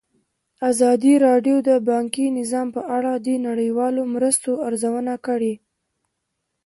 [0.69, 5.53] ازادي راډیو د بانکي نظام په اړه د نړیوالو مرستو ارزونه کړې.